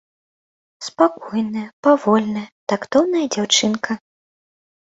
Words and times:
Спакойная, 0.87 1.67
павольная, 1.87 2.47
тактоўная 2.75 3.25
дзяўчынка. 3.37 3.91